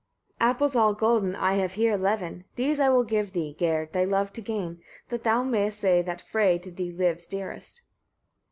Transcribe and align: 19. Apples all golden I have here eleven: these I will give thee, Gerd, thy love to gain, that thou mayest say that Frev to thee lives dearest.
19. 0.39 0.49
Apples 0.49 0.75
all 0.75 0.93
golden 0.95 1.35
I 1.35 1.57
have 1.57 1.73
here 1.75 1.93
eleven: 1.93 2.45
these 2.55 2.79
I 2.79 2.89
will 2.89 3.03
give 3.03 3.33
thee, 3.33 3.55
Gerd, 3.59 3.93
thy 3.93 4.03
love 4.03 4.33
to 4.33 4.41
gain, 4.41 4.81
that 5.09 5.23
thou 5.23 5.43
mayest 5.43 5.77
say 5.79 6.01
that 6.01 6.23
Frev 6.23 6.59
to 6.63 6.71
thee 6.71 6.91
lives 6.91 7.27
dearest. 7.27 7.83